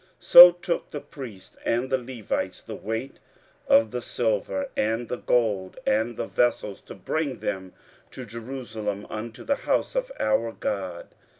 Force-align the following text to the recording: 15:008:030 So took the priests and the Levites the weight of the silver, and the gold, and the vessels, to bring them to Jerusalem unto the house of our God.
15:008:030 0.01 0.09
So 0.25 0.51
took 0.53 0.89
the 0.89 0.99
priests 0.99 1.57
and 1.63 1.91
the 1.91 1.97
Levites 1.99 2.63
the 2.63 2.73
weight 2.75 3.19
of 3.67 3.91
the 3.91 4.01
silver, 4.01 4.67
and 4.75 5.09
the 5.09 5.17
gold, 5.17 5.77
and 5.85 6.17
the 6.17 6.25
vessels, 6.25 6.81
to 6.81 6.95
bring 6.95 7.37
them 7.37 7.73
to 8.09 8.25
Jerusalem 8.25 9.05
unto 9.11 9.43
the 9.43 9.57
house 9.69 9.93
of 9.95 10.11
our 10.19 10.53
God. 10.53 11.09